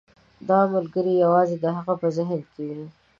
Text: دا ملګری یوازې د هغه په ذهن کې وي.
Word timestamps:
دا 0.49 0.59
ملګری 0.73 1.13
یوازې 1.23 1.55
د 1.59 1.65
هغه 1.77 1.93
په 2.01 2.07
ذهن 2.17 2.39
کې 2.51 2.63
وي. 2.75 2.85